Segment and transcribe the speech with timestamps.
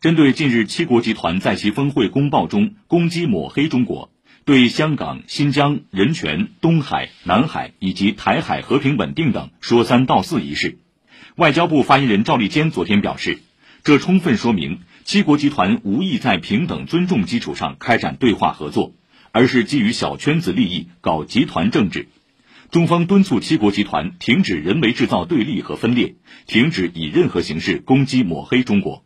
[0.00, 4.10] 针对近日七国集团在其峰会公报中攻击抹黑中国
[4.46, 10.78] 对香港新疆人权东海南海以及台海和平稳定等说三道四一事。
[11.36, 13.40] 外交部发言人赵立坚昨天表示
[13.84, 18.94] 这充分说明七国集团无意在平等尊重基础上开展对话合作
[19.32, 22.08] 而是基于小圈子利益搞集团政治。
[22.70, 26.14] 中方敦促七国集团停止人为制造对立和分裂
[26.46, 29.04] 停止以任何形式攻击抹黑中国。